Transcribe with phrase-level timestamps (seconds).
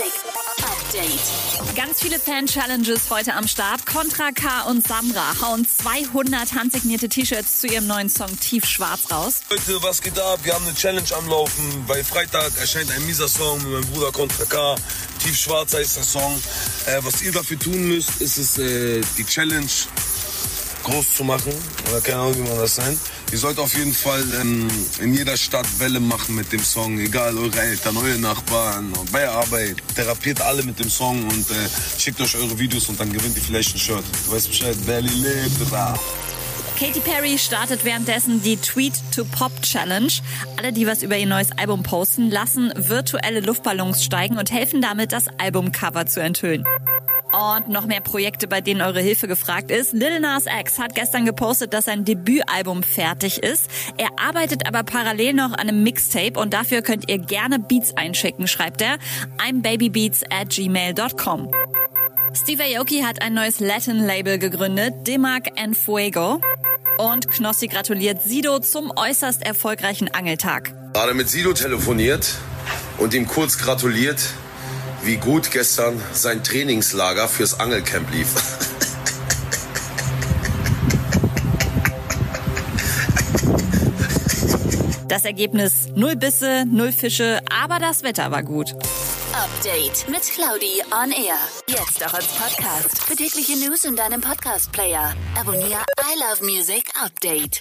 [0.00, 1.76] Update.
[1.76, 3.84] Ganz viele Fan-Challenges heute am Start.
[3.84, 9.40] Contra K und Samra hauen 200 handsignierte T-Shirts zu ihrem neuen Song Tiefschwarz raus.
[9.50, 10.40] Leute, was geht ab?
[10.42, 11.84] Wir haben eine Challenge am Laufen.
[11.86, 14.76] Bei Freitag erscheint ein mieser Song mit meinem Bruder Contra K.
[15.22, 16.42] Tiefschwarz heißt der Song.
[16.86, 19.68] Äh, was ihr dafür tun müsst, ist es, äh, die Challenge
[20.82, 21.52] groß zu machen.
[21.90, 22.98] Oder keine Ahnung, wie man das nennt.
[23.32, 24.68] Ihr sollt auf jeden Fall ähm,
[25.00, 26.98] in jeder Stadt Welle machen mit dem Song.
[26.98, 29.76] Egal, eure Eltern, eure Nachbarn, bei der Arbeit.
[29.94, 33.42] Therapiert alle mit dem Song und äh, schickt euch eure Videos und dann gewinnt ihr
[33.42, 34.04] vielleicht ein Shirt.
[34.26, 35.98] Du weißt Bescheid, Belly lebt, da.
[36.80, 40.10] Katy Perry startet währenddessen die Tweet to Pop Challenge.
[40.56, 45.12] Alle, die was über ihr neues Album posten, lassen virtuelle Luftballons steigen und helfen damit,
[45.12, 46.64] das Albumcover zu enthüllen.
[47.32, 49.92] Und noch mehr Projekte, bei denen eure Hilfe gefragt ist.
[49.92, 53.70] Lil Nas X hat gestern gepostet, dass sein Debütalbum fertig ist.
[53.96, 58.48] Er arbeitet aber parallel noch an einem Mixtape und dafür könnt ihr gerne Beats einschicken,
[58.48, 58.98] schreibt er.
[59.38, 61.50] I'm babybeats at gmail.com.
[62.34, 66.40] Steve Aoki hat ein neues Latin-Label gegründet, Dimac and Fuego.
[66.98, 70.72] Und Knossi gratuliert Sido zum äußerst erfolgreichen Angeltag.
[70.92, 72.34] Gerade mit Sido telefoniert
[72.98, 74.20] und ihm kurz gratuliert,
[75.02, 78.28] wie gut gestern sein Trainingslager fürs Angelcamp lief.
[85.08, 88.74] Das Ergebnis null Bisse, null Fische, aber das Wetter war gut.
[89.32, 91.38] Update mit Claudi on Air.
[91.68, 93.04] Jetzt auch als Podcast.
[93.04, 95.14] Für tägliche News in deinem Podcast-Player.
[95.38, 97.60] Abonniere I Love Music Update.